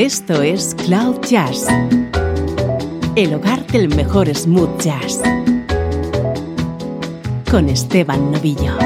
Esto 0.00 0.40
es 0.40 0.74
Cloud 0.86 1.20
Jazz, 1.28 1.66
el 3.16 3.34
hogar 3.34 3.66
del 3.66 3.94
mejor 3.94 4.34
smooth 4.34 4.80
jazz, 4.80 5.20
con 7.50 7.68
Esteban 7.68 8.32
Novillo. 8.32 8.78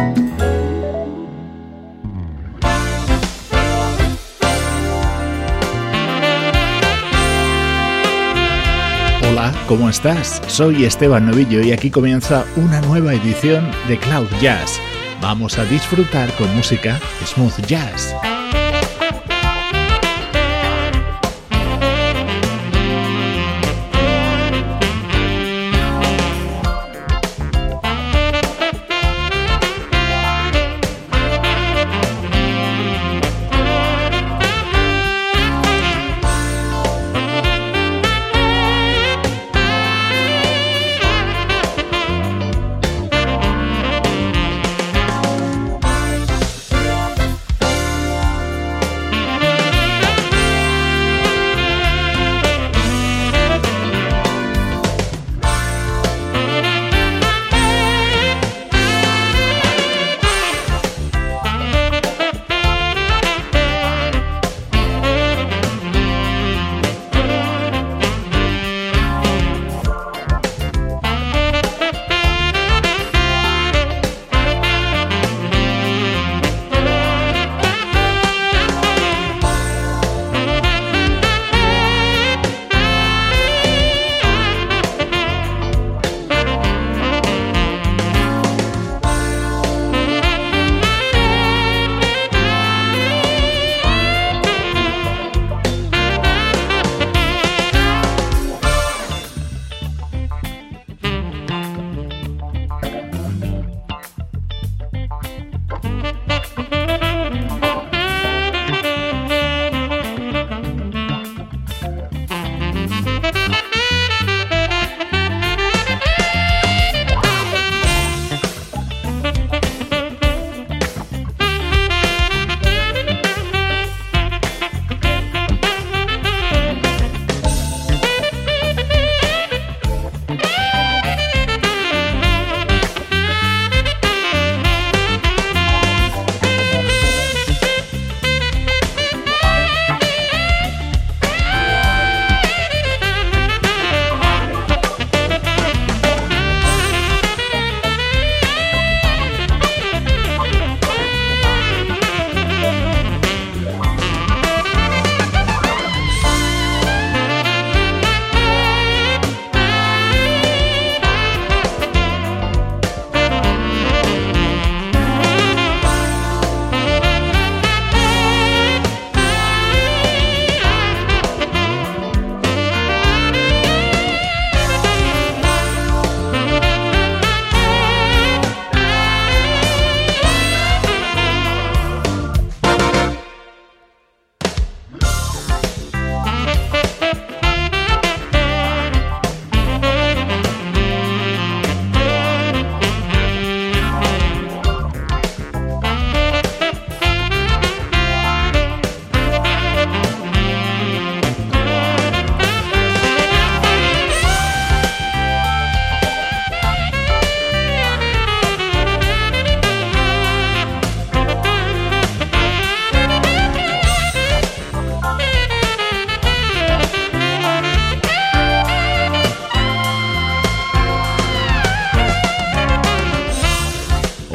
Hola, 9.22 9.54
¿cómo 9.68 9.88
estás? 9.88 10.42
Soy 10.48 10.84
Esteban 10.84 11.26
Novillo 11.26 11.62
y 11.62 11.70
aquí 11.70 11.90
comienza 11.90 12.44
una 12.56 12.80
nueva 12.80 13.14
edición 13.14 13.70
de 13.86 14.00
Cloud 14.00 14.26
Jazz. 14.40 14.80
Vamos 15.22 15.60
a 15.60 15.64
disfrutar 15.66 16.34
con 16.34 16.52
música 16.56 16.98
smooth 17.24 17.64
jazz. 17.68 18.16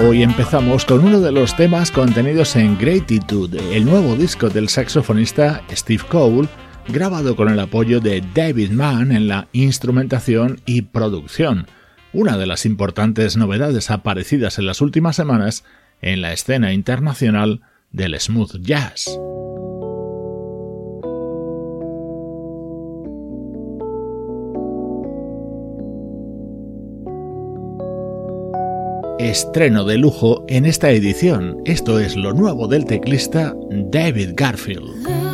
Hoy 0.10 0.24
empezamos 0.24 0.86
con 0.86 1.06
uno 1.06 1.22
de 1.22 1.32
los 1.32 1.56
temas 1.56 1.92
contenidos 1.92 2.56
en 2.56 2.80
Gratitude, 2.80 3.78
el 3.78 3.86
nuevo 3.86 4.16
disco 4.16 4.50
del 4.50 4.68
saxofonista 4.68 5.62
Steve 5.70 6.04
Cole, 6.10 6.50
grabado 6.88 7.36
con 7.36 7.48
el 7.48 7.60
apoyo 7.60 8.00
de 8.00 8.24
David 8.34 8.72
Mann 8.72 9.12
en 9.12 9.28
la 9.28 9.48
instrumentación 9.52 10.62
y 10.66 10.82
producción, 10.82 11.68
una 12.12 12.40
de 12.40 12.48
las 12.48 12.66
importantes 12.66 13.38
novedades 13.38 13.92
aparecidas 13.92 14.58
en 14.58 14.66
las 14.66 14.82
últimas 14.82 15.16
semanas 15.16 15.64
en 16.02 16.24
la 16.24 16.34
escena 16.34 16.74
internacional 16.74 17.62
del 17.92 18.20
smooth 18.20 18.62
jazz. 18.62 19.16
Estreno 29.20 29.84
de 29.84 29.98
lujo 29.98 30.46
en 30.48 30.66
esta 30.66 30.90
edición. 30.92 31.62
Esto 31.66 32.00
es 32.00 32.16
lo 32.16 32.34
nuevo 32.34 32.68
del 32.70 32.86
teclista 32.86 33.54
David 33.70 34.32
Garfield. 34.34 35.29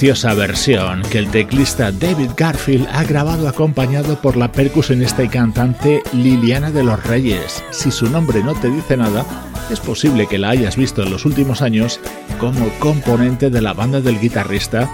Versión 0.00 1.02
que 1.10 1.18
el 1.18 1.30
teclista 1.30 1.92
David 1.92 2.30
Garfield 2.34 2.88
ha 2.90 3.04
grabado 3.04 3.46
acompañado 3.46 4.18
por 4.18 4.34
la 4.34 4.50
percusionista 4.50 5.22
y 5.22 5.28
cantante 5.28 6.02
Liliana 6.14 6.70
de 6.70 6.82
los 6.82 7.04
Reyes. 7.04 7.62
Si 7.70 7.90
su 7.90 8.08
nombre 8.08 8.42
no 8.42 8.54
te 8.54 8.70
dice 8.70 8.96
nada, 8.96 9.26
es 9.70 9.78
posible 9.78 10.26
que 10.26 10.38
la 10.38 10.50
hayas 10.50 10.76
visto 10.76 11.02
en 11.02 11.10
los 11.10 11.26
últimos 11.26 11.60
años 11.60 12.00
como 12.38 12.70
componente 12.78 13.50
de 13.50 13.60
la 13.60 13.74
banda 13.74 14.00
del 14.00 14.18
guitarrista 14.18 14.90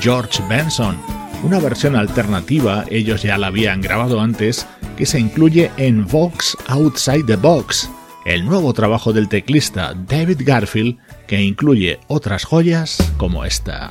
George 0.00 0.40
Benson. 0.48 0.96
Una 1.42 1.58
versión 1.58 1.96
alternativa, 1.96 2.84
ellos 2.90 3.22
ya 3.24 3.36
la 3.38 3.48
habían 3.48 3.80
grabado 3.80 4.20
antes, 4.20 4.68
que 4.96 5.04
se 5.04 5.18
incluye 5.18 5.72
en 5.78 6.06
Vox 6.06 6.56
Outside 6.68 7.24
the 7.24 7.36
Box, 7.36 7.90
el 8.24 8.46
nuevo 8.46 8.72
trabajo 8.72 9.12
del 9.12 9.28
teclista 9.28 9.94
David 9.94 10.42
Garfield 10.44 10.96
que 11.26 11.42
incluye 11.42 11.98
otras 12.06 12.44
joyas 12.44 12.98
como 13.18 13.44
esta. 13.44 13.88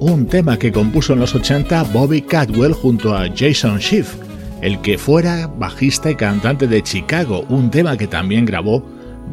Un 0.00 0.26
tema 0.26 0.58
que 0.58 0.72
compuso 0.72 1.12
en 1.12 1.20
los 1.20 1.34
80 1.34 1.82
Bobby 1.92 2.22
Cadwell 2.22 2.72
junto 2.72 3.14
a 3.14 3.28
Jason 3.28 3.78
Schiff, 3.78 4.14
el 4.62 4.80
que 4.80 4.96
fuera 4.96 5.48
bajista 5.48 6.10
y 6.10 6.14
cantante 6.14 6.66
de 6.66 6.82
Chicago, 6.82 7.44
un 7.50 7.70
tema 7.70 7.98
que 7.98 8.06
también 8.06 8.46
grabó 8.46 8.82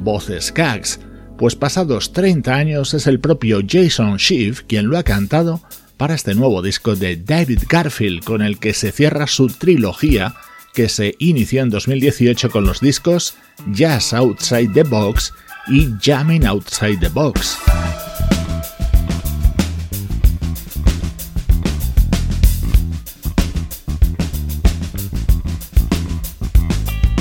Voces 0.04 0.52
Cags, 0.52 1.00
pues 1.38 1.56
pasados 1.56 2.12
30 2.12 2.54
años 2.54 2.94
es 2.94 3.08
el 3.08 3.22
propio 3.22 3.62
Jason 3.66 4.20
Schiff 4.20 4.64
quien 4.68 4.90
lo 4.90 4.98
ha 4.98 5.04
cantado 5.04 5.62
para 5.96 6.16
este 6.16 6.36
nuevo 6.36 6.62
disco 6.62 6.98
de 6.98 7.16
David 7.16 7.64
Garfield 7.70 8.26
con 8.26 8.42
el 8.42 8.60
que 8.60 8.74
se 8.74 8.92
cierra 8.92 9.28
su 9.28 9.48
trilogía 9.48 10.36
que 10.74 10.90
se 10.90 11.16
inició 11.20 11.62
en 11.62 11.70
2018 11.70 12.50
con 12.50 12.66
los 12.66 12.82
discos 12.82 13.36
Jazz 13.72 14.12
Outside 14.12 14.72
the 14.74 14.84
Box 14.84 15.34
y 15.70 15.88
Jamming 16.02 16.46
Outside 16.46 16.98
the 17.00 17.08
Box. 17.08 17.58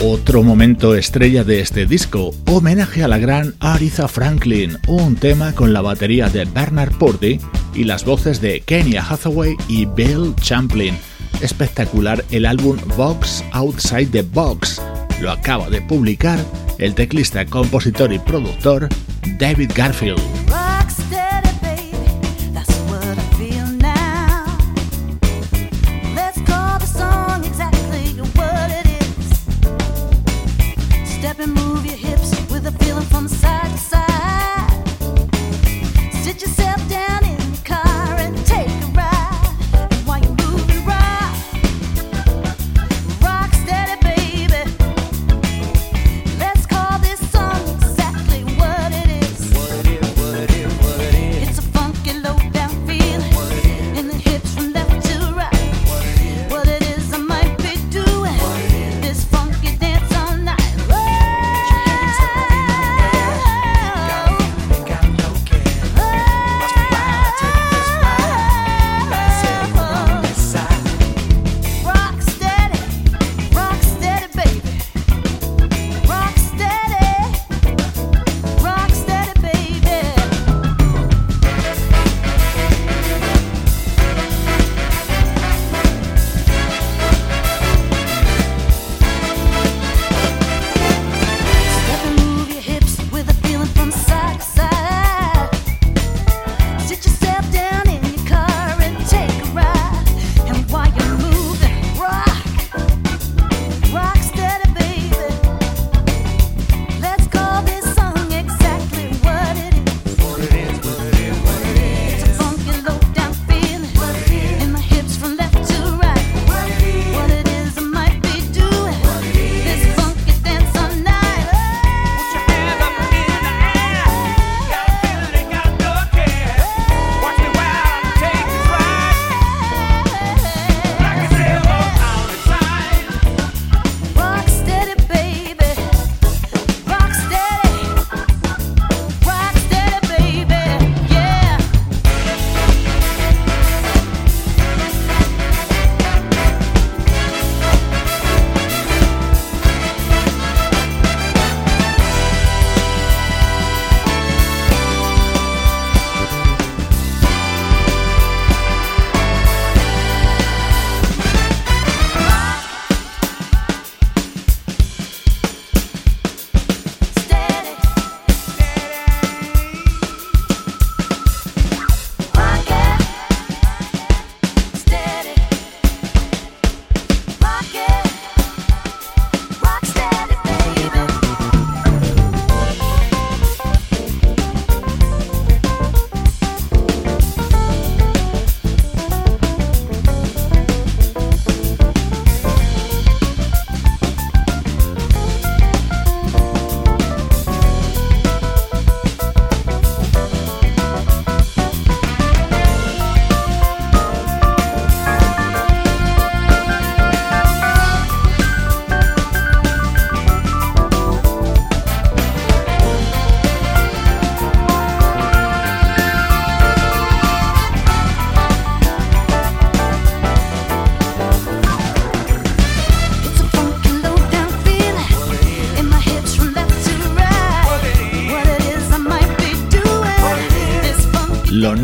Otro 0.09 0.45
momento 0.45 0.95
estrella 0.95 1.43
de 1.43 1.59
este 1.59 1.85
disco, 1.85 2.33
homenaje 2.47 3.03
a 3.03 3.09
la 3.09 3.19
gran 3.19 3.57
Aretha 3.59 4.07
Franklin, 4.07 4.79
un 4.87 5.17
tema 5.17 5.53
con 5.53 5.73
la 5.73 5.81
batería 5.81 6.29
de 6.29 6.45
Bernard 6.45 6.97
Purdy 6.97 7.41
y 7.75 7.83
las 7.83 8.05
voces 8.05 8.41
de 8.41 8.61
Kenya 8.61 9.05
Hathaway 9.05 9.57
y 9.67 9.85
Bill 9.85 10.33
Champlin. 10.41 10.97
Espectacular 11.41 12.25
el 12.31 12.47
álbum 12.47 12.77
Box 12.97 13.43
Outside 13.51 14.07
the 14.07 14.23
Box. 14.23 14.81
Lo 15.21 15.33
acaba 15.33 15.69
de 15.71 15.83
publicar 15.83 16.39
el 16.79 16.95
teclista, 16.95 17.45
compositor 17.45 18.13
y 18.13 18.21
productor 18.21 18.89
David 19.41 19.73
Garfield. 19.75 20.23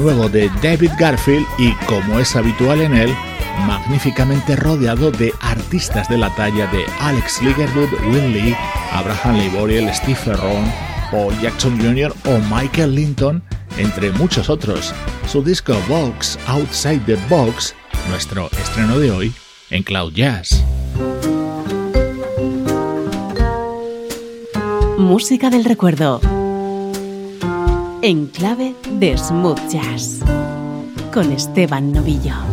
Nuevo 0.02 0.28
de 0.28 0.50
David 0.60 0.90
Garfield 0.98 1.46
y, 1.58 1.72
como 1.86 2.18
es 2.18 2.34
habitual 2.34 2.80
en 2.80 2.94
él, 2.94 3.14
magníficamente 3.66 4.56
rodeado 4.56 5.12
de 5.12 5.32
artistas 5.40 6.08
de 6.08 6.18
la 6.18 6.34
talla 6.34 6.66
de 6.72 6.84
Alex 7.00 7.40
Ligerwood, 7.40 7.88
Will 8.08 8.32
Lee, 8.32 8.56
Abraham 8.90 9.36
Leiboriel, 9.36 9.88
Steve 9.94 10.16
Ferron, 10.16 10.64
Paul 11.12 11.38
Jackson 11.40 11.78
Jr. 11.80 12.12
o 12.24 12.38
Michael 12.52 12.96
Linton, 12.96 13.42
entre 13.78 14.10
muchos 14.10 14.50
otros. 14.50 14.92
Su 15.28 15.42
disco 15.42 15.74
Box 15.88 16.36
Outside 16.48 17.00
the 17.06 17.16
Box, 17.28 17.74
nuestro 18.10 18.50
estreno 18.60 18.98
de 18.98 19.10
hoy 19.12 19.32
en 19.70 19.84
Cloud 19.84 20.12
Jazz. 20.14 20.64
Música 24.98 25.48
del 25.48 25.64
recuerdo 25.64 26.20
en 28.02 28.26
clave 28.26 28.74
de 28.98 29.16
smooth 29.16 29.60
jazz. 29.70 30.20
con 31.12 31.30
Esteban 31.30 31.92
Novillo. 31.92 32.51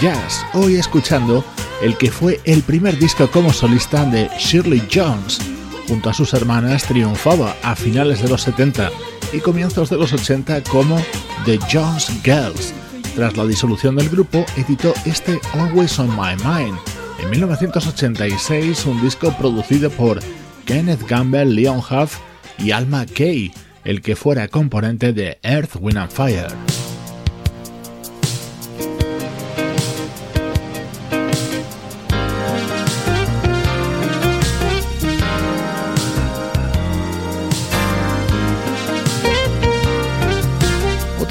Jazz, 0.00 0.44
hoy 0.54 0.76
escuchando 0.76 1.44
el 1.82 1.96
que 1.96 2.10
fue 2.10 2.40
el 2.44 2.62
primer 2.62 2.98
disco 2.98 3.30
como 3.30 3.52
solista 3.52 4.04
de 4.04 4.28
Shirley 4.38 4.82
Jones. 4.92 5.38
Junto 5.88 6.10
a 6.10 6.14
sus 6.14 6.32
hermanas 6.34 6.84
triunfaba 6.84 7.56
a 7.62 7.76
finales 7.76 8.22
de 8.22 8.28
los 8.28 8.42
70 8.42 8.90
y 9.32 9.40
comienzos 9.40 9.90
de 9.90 9.96
los 9.96 10.12
80 10.12 10.62
como 10.64 10.96
The 11.44 11.58
Jones 11.70 12.10
Girls. 12.22 12.72
Tras 13.14 13.36
la 13.36 13.46
disolución 13.46 13.96
del 13.96 14.08
grupo, 14.08 14.44
editó 14.56 14.94
este 15.04 15.40
Always 15.52 15.98
on 15.98 16.08
My 16.10 16.34
Mind. 16.44 16.78
En 17.22 17.30
1986, 17.30 18.86
un 18.86 19.00
disco 19.02 19.32
producido 19.38 19.90
por 19.90 20.20
Kenneth 20.64 21.06
Gamble, 21.08 21.46
Leon 21.46 21.78
Huff 21.78 22.18
y 22.58 22.70
Alma 22.70 23.06
Kay, 23.06 23.52
el 23.84 24.02
que 24.02 24.16
fuera 24.16 24.48
componente 24.48 25.12
de 25.12 25.38
Earth, 25.42 25.76
Wind 25.80 25.98
and 25.98 26.10
Fire. 26.10 26.83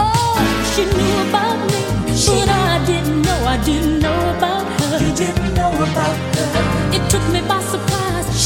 Oh, 0.00 0.40
she 0.72 0.82
knew 0.96 1.28
about 1.28 1.58
me, 1.68 1.82
but 2.26 2.48
I 2.48 2.82
didn't 2.86 3.20
know, 3.20 3.44
I 3.44 3.62
didn't 3.62 3.98
know 4.00 4.20
about 4.36 4.64
her. 4.80 5.04
You 5.04 5.14
didn't 5.14 5.52
know 5.52 5.68
about 5.68 6.16
her. 6.34 6.96
It 6.96 7.10
took 7.10 7.26
me 7.28 7.42
by 7.46 7.59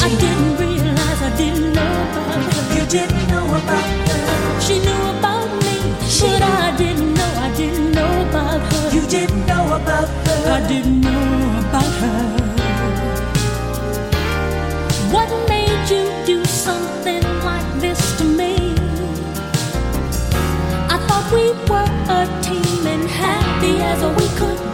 I 0.05 0.11
didn't 0.17 0.59
realize 0.59 1.23
I 1.23 1.35
didn't 1.35 1.73
know 1.73 1.95
about 2.07 2.43
her. 2.53 2.75
You 2.77 2.85
didn't 2.87 3.27
know 3.27 3.47
about 3.47 3.89
her. 4.09 4.61
She 4.61 4.79
knew 4.79 5.03
about 5.17 5.49
me, 5.65 5.77
but 6.21 6.43
I 6.43 6.77
didn't 6.77 7.15
know, 7.15 7.33
I 7.47 7.51
didn't 7.57 7.93
know 7.93 8.29
about 8.29 8.61
her. 8.71 8.95
You 8.95 9.07
didn't 9.09 9.47
know 9.47 9.65
about 9.81 10.09
her. 10.27 10.53
I 10.59 10.69
didn't 10.69 11.01
know 11.01 11.59
about 11.65 11.93
her. 12.03 12.21
What 15.11 15.31
made 15.49 15.89
you 15.89 16.05
do 16.27 16.45
something 16.45 17.23
like 17.43 17.69
this 17.81 18.19
to 18.19 18.25
me? 18.25 18.75
I 20.95 20.99
thought 21.07 21.27
we 21.33 21.47
were 21.71 21.93
a 22.19 22.43
team 22.43 22.87
and 22.87 23.09
happy 23.09 23.81
as 23.81 24.01
we 24.19 24.29
could 24.37 24.74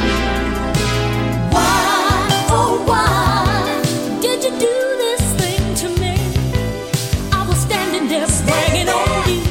Why, 1.53 2.47
oh 2.51 2.85
why 2.87 4.21
did 4.23 4.45
you 4.45 4.51
do 4.51 4.77
this 5.05 5.25
thing 5.41 5.75
to 5.83 5.89
me? 6.01 6.15
I 7.33 7.47
was 7.49 7.59
standing 7.59 8.09
there 8.09 8.27
bragging 8.47 8.89
on 8.89 9.29
you, 9.31 9.43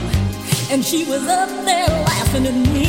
and 0.72 0.84
she 0.86 1.06
was 1.06 1.28
up 1.28 1.50
there 1.66 1.88
laughing 1.88 2.48
at 2.48 2.74
me. 2.74 2.83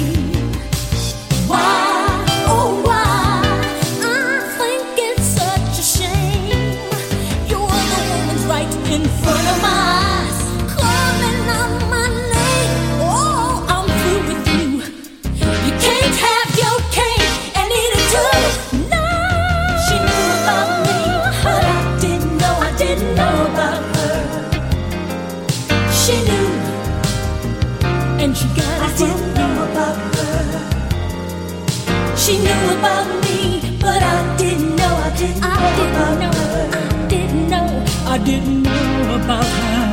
She 32.25 32.39
knew 32.39 32.79
about 32.79 33.07
me, 33.25 33.77
but 33.79 34.03
I 34.03 34.37
didn't 34.39 34.77
know, 34.77 34.95
I 34.97 35.15
didn't 35.15 35.41
know 35.41 35.47
I 35.47 35.77
didn't 35.77 35.95
about 35.95 36.19
know, 36.21 36.33
her. 36.33 36.71
I 36.73 37.07
didn't 37.07 37.49
know, 37.51 37.85
I 38.07 38.17
didn't 38.17 38.63
know 38.63 39.23
about 39.23 39.45
her. 39.45 39.84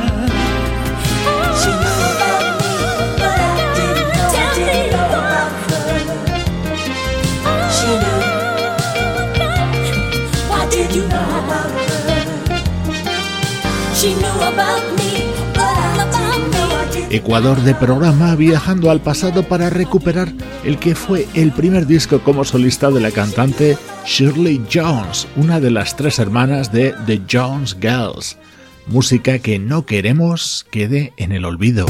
Ecuador 17.08 17.60
de 17.60 17.72
programa 17.76 18.34
viajando 18.34 18.90
al 18.90 19.00
pasado 19.00 19.44
para 19.44 19.70
recuperar 19.70 20.32
el 20.64 20.78
que 20.78 20.96
fue 20.96 21.28
el 21.34 21.52
primer 21.52 21.86
disco 21.86 22.18
como 22.18 22.42
solista 22.42 22.90
de 22.90 22.98
la 22.98 23.12
cantante 23.12 23.78
Shirley 24.04 24.60
Jones, 24.72 25.28
una 25.36 25.60
de 25.60 25.70
las 25.70 25.94
tres 25.94 26.18
hermanas 26.18 26.72
de 26.72 26.94
The 27.06 27.22
Jones 27.30 27.76
Girls. 27.80 28.38
música 28.88 29.38
que 29.38 29.60
no 29.60 29.86
queremos 29.86 30.66
quede 30.72 31.12
en 31.16 31.30
el 31.30 31.44
olvido. 31.44 31.86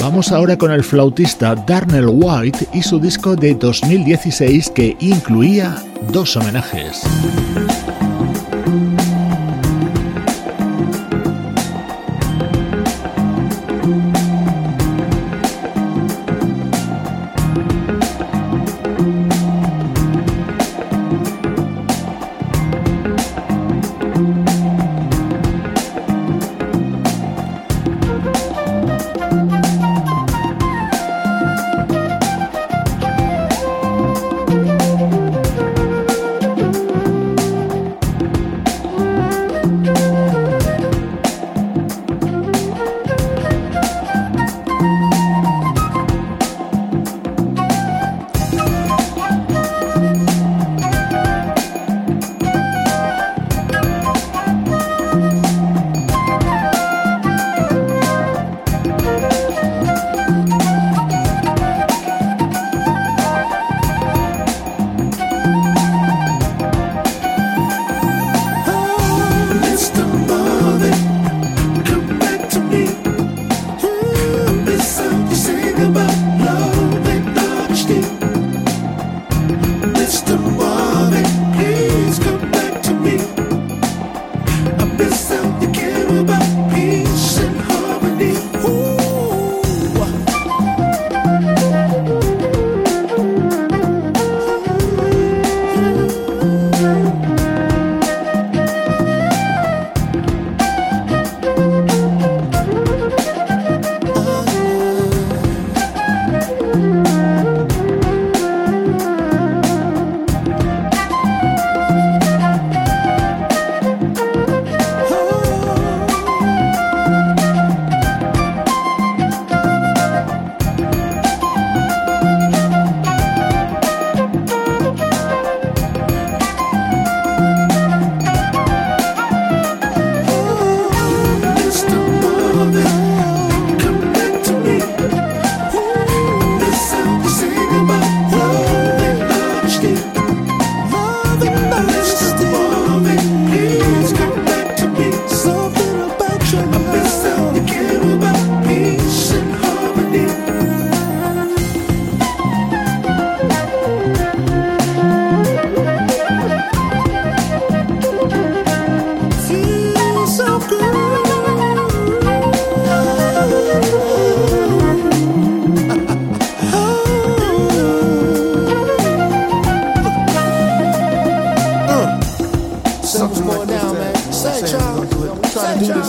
Vamos 0.00 0.32
ahora 0.32 0.56
con 0.56 0.70
el 0.70 0.82
flautista 0.82 1.54
Darnell 1.54 2.08
White 2.08 2.68
y 2.72 2.80
su 2.82 2.98
disco 2.98 3.36
de 3.36 3.54
2016 3.54 4.70
que 4.70 4.96
incluía 4.98 5.76
dos 6.10 6.34
homenajes. 6.38 7.02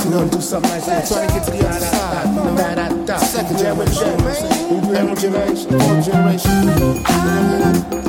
You 0.10 0.16
know, 0.16 0.28
do 0.28 0.42
something 0.42 0.72
like 0.72 0.84
that. 0.86 1.08
Trying 1.08 1.28
to 1.28 1.34
get 1.36 1.44
to 1.46 1.52
the 1.52 1.70
other 1.70 1.86
side. 1.86 3.20
Second 3.20 3.60
generation. 3.60 4.18
Third 4.90 5.20
generation. 5.20 5.80
Fourth 5.80 6.06
generation. 6.06 8.09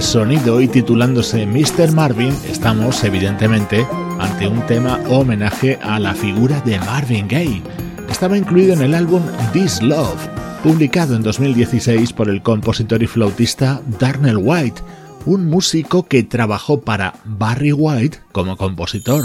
Sonido 0.00 0.60
y 0.60 0.68
titulándose 0.68 1.46
Mr. 1.46 1.92
Marvin, 1.92 2.34
estamos 2.48 3.02
evidentemente 3.04 3.86
ante 4.18 4.46
un 4.46 4.60
tema 4.66 5.00
homenaje 5.08 5.78
a 5.82 5.98
la 5.98 6.14
figura 6.14 6.60
de 6.60 6.78
Marvin 6.78 7.26
Gaye. 7.26 7.62
estaba 8.10 8.36
incluido 8.36 8.74
en 8.74 8.82
el 8.82 8.94
álbum 8.94 9.22
This 9.52 9.80
Love, 9.80 10.28
publicado 10.62 11.16
en 11.16 11.22
2016 11.22 12.12
por 12.12 12.28
el 12.28 12.42
compositor 12.42 13.02
y 13.02 13.06
flautista 13.06 13.80
Darnell 13.98 14.36
White, 14.36 14.82
un 15.24 15.48
músico 15.48 16.02
que 16.02 16.22
trabajó 16.22 16.80
para 16.80 17.14
Barry 17.24 17.72
White 17.72 18.18
como 18.30 18.56
compositor. 18.58 19.24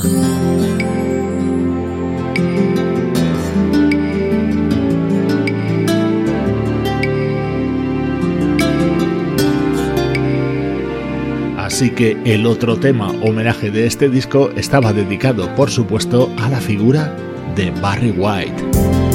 Así 11.77 11.91
que 11.91 12.17
el 12.25 12.47
otro 12.47 12.75
tema 12.77 13.11
homenaje 13.21 13.69
de 13.69 13.85
este 13.85 14.09
disco 14.09 14.49
estaba 14.55 14.93
dedicado, 14.93 15.53
por 15.53 15.69
supuesto, 15.69 16.27
a 16.39 16.49
la 16.49 16.59
figura 16.59 17.15
de 17.55 17.69
Barry 17.69 18.09
White. 18.09 19.06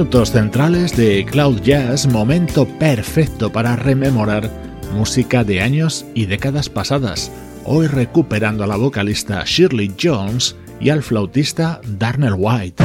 Minutos 0.00 0.30
centrales 0.30 0.96
de 0.96 1.26
Cloud 1.26 1.60
Jazz, 1.60 2.06
momento 2.06 2.66
perfecto 2.78 3.52
para 3.52 3.76
rememorar 3.76 4.50
música 4.94 5.44
de 5.44 5.60
años 5.60 6.06
y 6.14 6.24
décadas 6.24 6.70
pasadas, 6.70 7.30
hoy 7.66 7.86
recuperando 7.86 8.64
a 8.64 8.66
la 8.66 8.76
vocalista 8.76 9.44
Shirley 9.44 9.92
Jones 10.02 10.56
y 10.80 10.88
al 10.88 11.02
flautista 11.02 11.82
Darnell 11.86 12.32
White. 12.38 12.82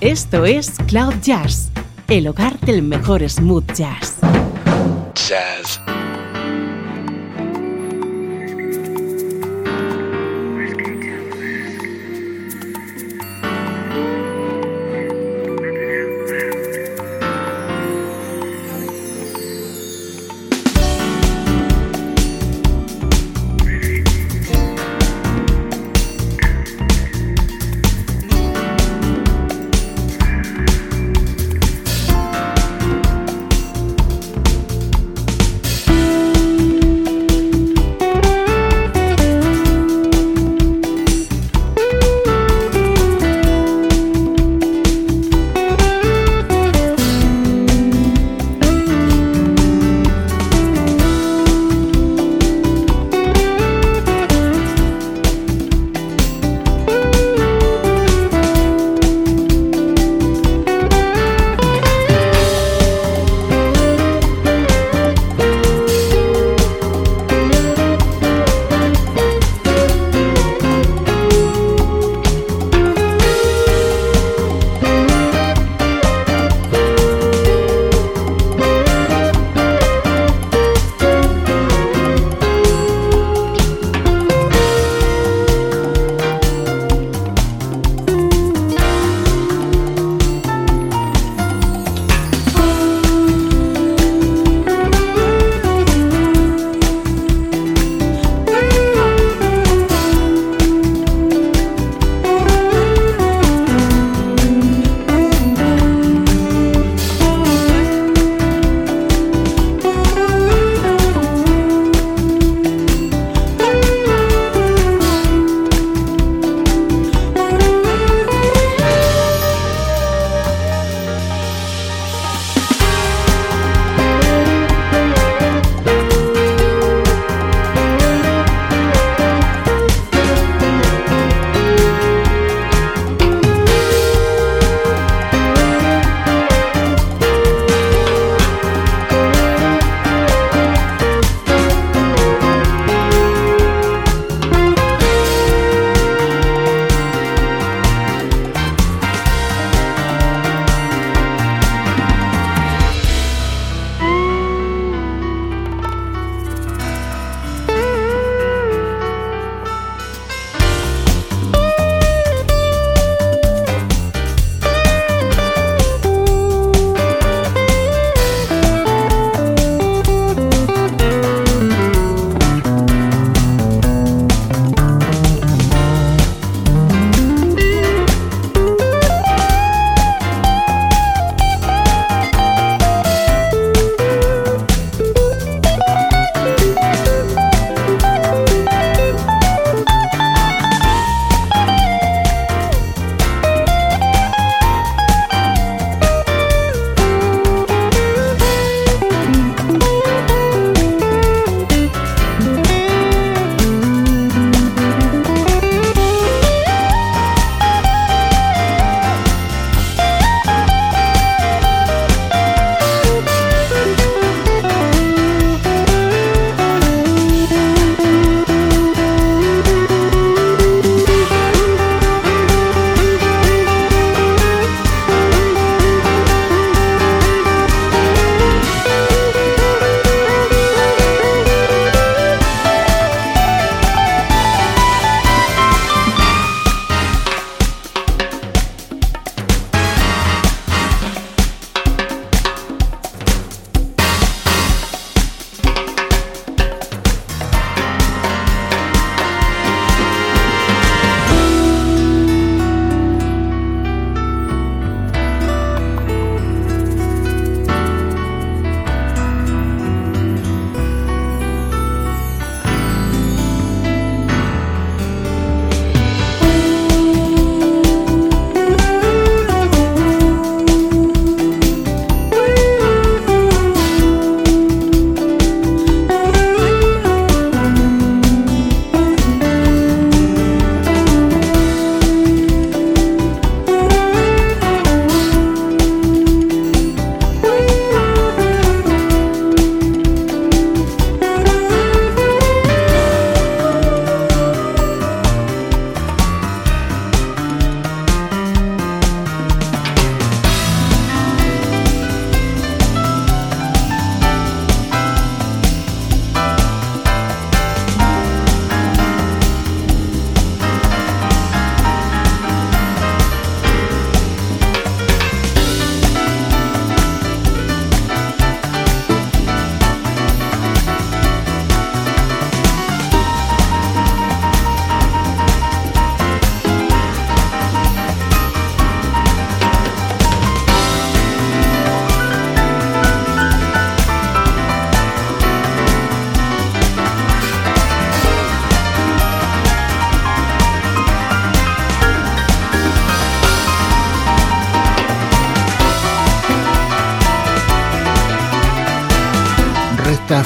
Esto 0.00 0.46
es 0.46 0.72
Cloud 0.88 1.14
Jazz, 1.22 1.70
el 2.08 2.26
hogar 2.26 2.58
del 2.62 2.82
mejor 2.82 3.30
smooth 3.30 3.72
jazz. 3.74 4.16
Jazz 5.14 5.80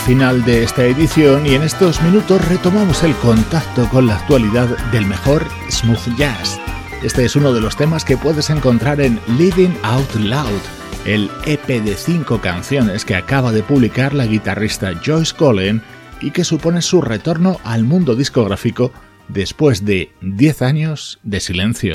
final 0.08 0.42
de 0.46 0.62
esta 0.62 0.86
edición 0.86 1.44
y 1.44 1.54
en 1.54 1.62
estos 1.62 2.00
minutos 2.00 2.42
retomamos 2.48 3.02
el 3.02 3.14
contacto 3.16 3.86
con 3.90 4.06
la 4.06 4.16
actualidad 4.16 4.66
del 4.90 5.04
mejor 5.04 5.46
smooth 5.70 6.16
jazz. 6.16 6.58
Este 7.02 7.26
es 7.26 7.36
uno 7.36 7.52
de 7.52 7.60
los 7.60 7.76
temas 7.76 8.06
que 8.06 8.16
puedes 8.16 8.48
encontrar 8.48 9.02
en 9.02 9.20
Living 9.36 9.74
Out 9.82 10.14
Loud, 10.14 10.62
el 11.04 11.30
EP 11.44 11.66
de 11.66 11.94
cinco 11.94 12.40
canciones 12.40 13.04
que 13.04 13.16
acaba 13.16 13.52
de 13.52 13.62
publicar 13.62 14.14
la 14.14 14.24
guitarrista 14.24 14.98
Joyce 15.04 15.36
Cullen 15.36 15.82
y 16.22 16.30
que 16.30 16.42
supone 16.42 16.80
su 16.80 17.02
retorno 17.02 17.60
al 17.62 17.84
mundo 17.84 18.16
discográfico 18.16 18.90
después 19.28 19.84
de 19.84 20.10
10 20.22 20.62
años 20.62 21.18
de 21.22 21.40
silencio. 21.40 21.92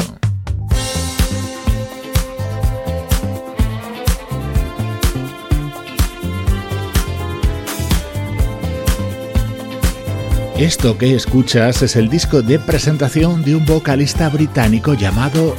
Esto 10.64 10.97
que 10.97 11.14
escuchas 11.14 11.82
es 11.82 11.97
el 11.97 12.07
disco 12.07 12.41
de 12.41 12.57
presentación 12.57 13.43
de 13.43 13.53
un 13.53 13.66
vocalista 13.66 14.30
británico 14.30 14.93
llamado 14.93 15.57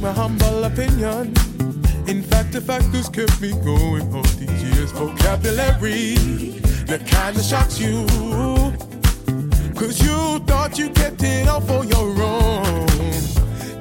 my 0.00 0.12
humble 0.12 0.64
opinion. 0.64 1.34
In 2.06 2.22
fact, 2.22 2.52
the 2.52 2.60
fact 2.60 2.90
that's 2.92 3.08
kept 3.08 3.40
me 3.40 3.50
going 3.64 4.14
all 4.14 4.22
these 4.38 4.62
years. 4.62 4.92
Vocabulary 4.92 6.14
that 6.86 7.06
kinda 7.06 7.42
shocks 7.42 7.78
you. 7.78 8.06
Cause 9.74 10.00
you 10.02 10.38
thought 10.46 10.78
you 10.78 10.88
kept 10.90 11.22
it 11.22 11.48
all 11.48 11.60
for 11.60 11.84
your 11.84 12.08
own. 12.22 12.86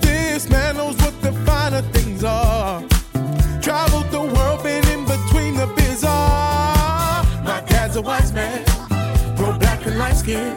This 0.01 0.49
man 0.49 0.77
knows 0.77 0.97
what 0.97 1.21
the 1.21 1.31
finer 1.45 1.81
things 1.93 2.23
are. 2.23 2.83
Traveled 3.61 4.11
the 4.11 4.21
world, 4.21 4.63
been 4.63 4.85
in 4.89 5.05
between 5.05 5.55
the 5.55 5.67
bizarre. 5.77 7.23
My 7.43 7.61
dad's 7.67 7.95
a 7.95 8.01
wise 8.01 8.33
man, 8.33 8.65
grow 9.37 9.57
black 9.57 9.85
and 9.85 9.97
light 9.97 10.17
skin. 10.17 10.55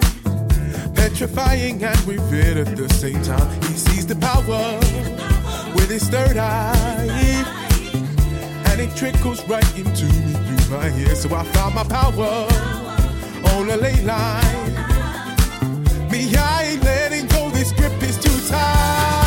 Petrifying 0.95 1.83
and 1.85 2.01
revered 2.07 2.57
at 2.57 2.77
the 2.77 2.89
same 2.95 3.23
time. 3.23 3.49
He 3.63 3.75
sees 3.75 4.07
the 4.07 4.17
power 4.17 5.32
with 5.75 5.91
his 5.91 6.09
third 6.09 6.37
eye, 6.37 7.45
and 8.67 8.81
it 8.81 8.95
trickles 8.97 9.47
right 9.49 9.79
into 9.79 10.05
me 10.05 10.33
through 10.33 10.77
my 10.77 10.89
ear. 10.99 11.15
So 11.15 11.35
I 11.35 11.45
found 11.45 11.75
my 11.75 11.85
power 11.85 12.47
on 13.55 13.71
a 13.71 13.77
ley 13.77 14.01
line. 14.03 14.73
Me, 16.11 16.35
I 16.37 16.73
ain't 16.73 16.85
letting 16.85 17.27
go. 17.29 17.51
This 17.51 17.73
grip 17.73 18.03
is 18.03 18.19
too 18.19 18.49
tight. 18.49 19.22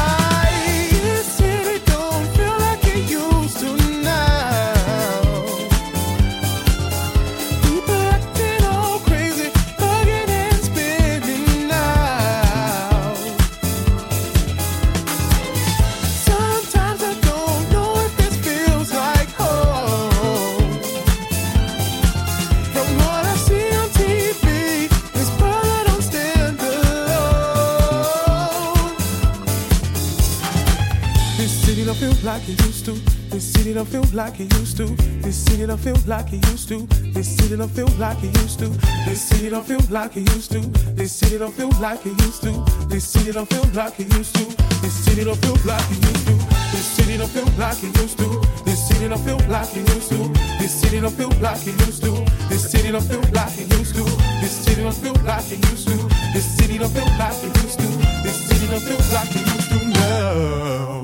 This 33.35 33.51
city 33.51 33.73
don't 33.73 33.85
feel 33.85 34.05
like 34.13 34.39
it 34.39 34.53
used 34.53 34.77
to. 34.77 34.85
This 35.19 35.35
city 35.35 35.65
don't 35.65 35.77
feel 35.77 35.97
like 36.07 36.31
it 36.31 36.39
used 36.51 36.69
to. 36.69 36.87
This 37.11 37.35
city 37.35 37.57
don't 37.57 37.67
feel 37.67 37.89
like 37.99 38.23
it 38.23 38.33
used 38.41 38.59
to. 38.59 38.69
This 39.03 39.21
city 39.21 39.49
don't 39.49 39.65
feel 39.67 39.81
like 39.89 40.15
it 40.15 40.31
used 40.31 40.53
to. 40.53 40.61
This 40.95 41.11
city 41.11 41.37
don't 41.37 41.51
feel 41.51 41.69
like 41.81 42.05
it 42.05 42.17
used 42.23 42.43
to. 42.43 42.51
This 42.87 43.03
city 43.03 43.33
don't 43.33 43.45
feel 43.45 43.67
like 43.75 43.99
it 43.99 44.07
used 44.15 44.35
to. 44.37 44.45
This 44.79 44.93
city 44.93 45.25
don't 45.25 45.35
feel 45.35 45.57
like 45.67 45.91
it 45.91 46.05
used 46.07 46.23
to. 46.23 46.33
This 46.71 46.95
city 46.95 47.17
don't 47.17 47.27
feel 47.27 47.45
like 47.59 47.83
it 47.83 47.99
used 47.99 48.17
to. 48.17 48.39
This 48.63 48.81
city 48.87 49.09
don't 49.09 49.19
feel 49.19 49.37
like 49.51 49.75
it 49.75 49.89
used 49.91 50.09
to. 50.09 50.33
This 50.57 50.71
city 50.71 51.01
don't 51.01 51.11
feel 51.11 51.29
like 51.43 51.67
it 51.67 51.75
used 51.83 52.03
to. 52.03 52.11
This 52.47 52.71
city 52.71 52.91
don't 52.93 53.03
feel 53.03 53.19
like 53.35 53.59
it 53.59 53.67
used 53.75 53.95
to. 53.95 54.03
This 54.39 54.63
city 54.63 54.81
don't 54.81 54.95
feel 54.95 55.13
like 55.25 55.51
it 55.51 55.59
used 55.69 55.87
to. 55.89 55.97
This 56.31 56.45
city 56.55 56.77
don't 56.77 56.93
feel 56.95 57.11
like 57.19 57.43
it 57.43 57.51
used 57.59 57.79
to. 57.83 57.87
This 58.23 58.47
city 58.47 58.67
don't 58.71 58.79
feel 58.79 59.03
like 59.11 59.35
it 59.35 59.43
used 59.43 59.69
to. 59.71 59.87
No. 59.99 60.94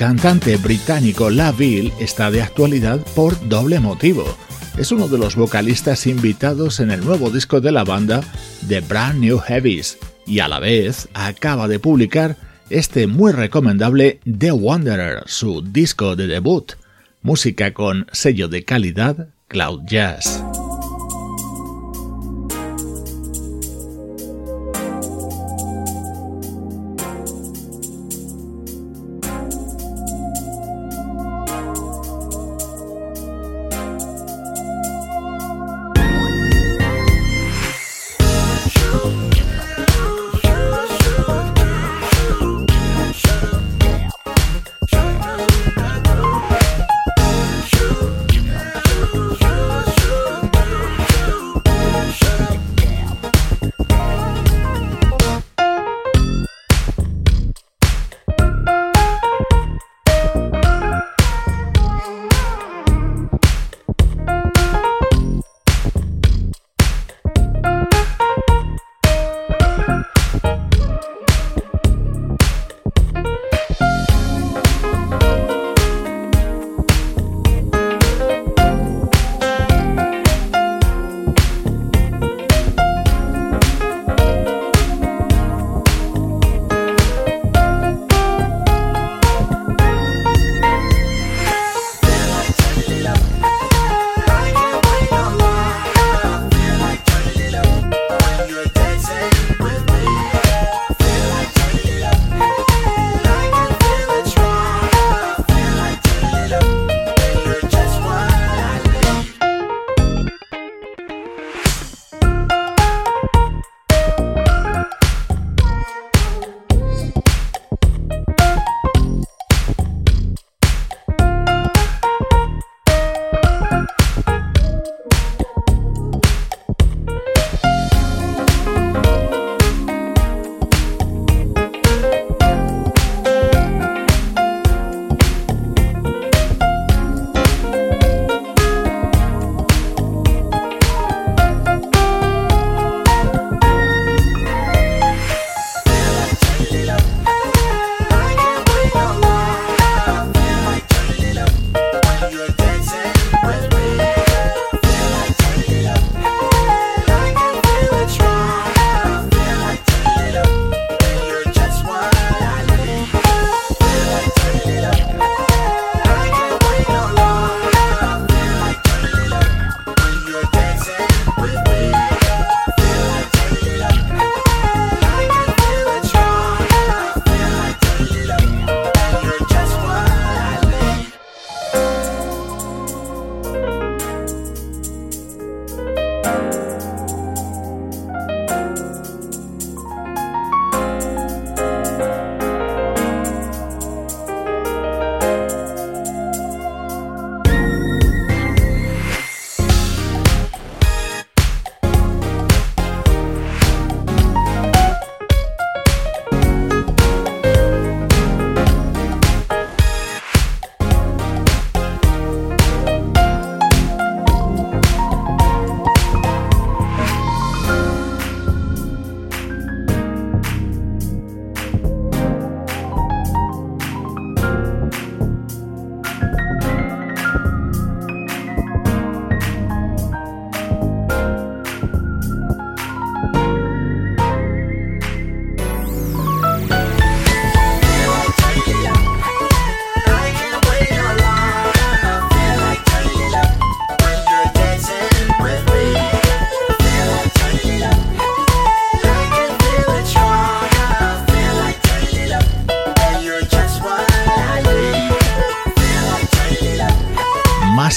Cantante 0.00 0.56
británico 0.56 1.28
Laville 1.28 1.92
está 2.00 2.30
de 2.30 2.40
actualidad 2.40 3.00
por 3.14 3.38
doble 3.50 3.80
motivo. 3.80 4.24
Es 4.78 4.92
uno 4.92 5.08
de 5.08 5.18
los 5.18 5.36
vocalistas 5.36 6.06
invitados 6.06 6.80
en 6.80 6.90
el 6.90 7.04
nuevo 7.04 7.28
disco 7.28 7.60
de 7.60 7.70
la 7.70 7.84
banda 7.84 8.22
The 8.66 8.80
Brand 8.80 9.20
New 9.20 9.38
Heavies 9.38 9.98
y 10.26 10.38
a 10.38 10.48
la 10.48 10.58
vez 10.58 11.10
acaba 11.12 11.68
de 11.68 11.80
publicar 11.80 12.38
este 12.70 13.08
muy 13.08 13.32
recomendable 13.32 14.20
The 14.38 14.52
Wanderer, 14.52 15.24
su 15.26 15.60
disco 15.60 16.16
de 16.16 16.28
debut, 16.28 16.72
música 17.20 17.74
con 17.74 18.06
sello 18.10 18.48
de 18.48 18.64
calidad 18.64 19.28
Cloud 19.48 19.82
Jazz. 19.84 20.42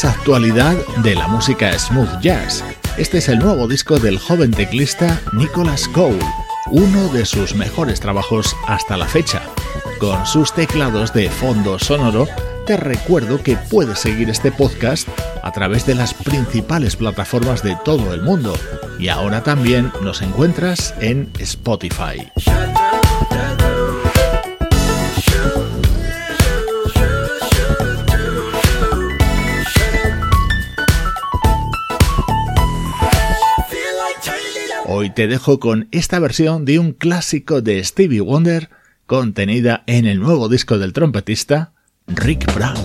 Actualidad 0.02 0.76
de 1.04 1.14
la 1.14 1.28
música 1.28 1.78
smooth 1.78 2.20
jazz. 2.20 2.64
Este 2.98 3.20
es 3.20 3.30
el 3.30 3.38
nuevo 3.38 3.68
disco 3.68 4.00
del 4.00 4.18
joven 4.18 4.50
teclista 4.50 5.22
Nicholas 5.34 5.88
Cole, 5.88 6.20
uno 6.72 7.10
de 7.10 7.26
sus 7.26 7.54
mejores 7.54 8.00
trabajos 8.00 8.56
hasta 8.68 8.98
la 8.98 9.06
fecha. 9.06 9.44
Con 10.00 10.26
sus 10.26 10.52
teclados 10.52 11.14
de 11.14 11.30
fondo 11.30 11.78
sonoro, 11.78 12.28
te 12.66 12.76
recuerdo 12.76 13.44
que 13.44 13.56
puedes 13.56 14.00
seguir 14.00 14.32
este 14.32 14.52
podcast 14.52 15.08
a 15.44 15.52
través 15.52 15.86
de 15.86 15.94
las 15.94 16.16
principales 16.16 16.96
plataformas 16.96 17.62
de 17.62 17.78
todo 17.86 18.16
el 18.16 18.24
mundo 18.24 18.56
y 18.98 19.10
ahora 19.10 19.44
también 19.44 19.92
nos 20.02 20.24
encuentras 20.24 20.96
en 21.00 21.30
Spotify. 21.38 22.32
Hoy 35.04 35.10
te 35.10 35.28
dejo 35.28 35.60
con 35.60 35.90
esta 35.92 36.18
versión 36.20 36.64
de 36.64 36.80
un 36.80 36.94
clásico 36.94 37.62
de 37.62 37.84
Stevie 37.84 38.22
Wonder 38.22 38.70
contenida 39.06 39.84
en 39.86 40.06
el 40.06 40.22
nuevo 40.22 40.48
disco 40.48 40.80
del 40.80 40.94
trompetista 40.94 41.74
Rick 42.08 42.46
Brown. 42.56 42.78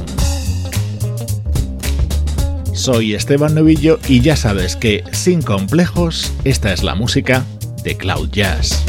Soy 2.74 3.14
Esteban 3.14 3.54
Novillo 3.54 4.00
y 4.08 4.20
ya 4.20 4.34
sabes 4.34 4.74
que, 4.74 5.04
sin 5.12 5.42
complejos, 5.42 6.32
esta 6.42 6.72
es 6.72 6.82
la 6.82 6.96
música 6.96 7.46
de 7.84 7.96
Cloud 7.96 8.30
Jazz. 8.32 8.84